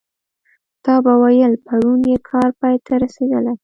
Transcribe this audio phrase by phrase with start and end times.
[0.83, 3.53] تا به ویل پرون یې کار پای ته رسېدلی.